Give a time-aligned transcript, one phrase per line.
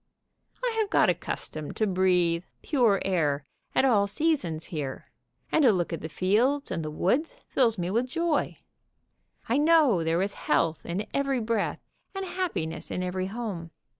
[0.63, 5.05] I have got accustomed to breathe pure air at all seasons here,
[5.51, 8.57] and a look at the fields and the woods fills me with joy.
[9.47, 11.85] I know there is health in every breath
[12.15, 13.69] and happiness in every home.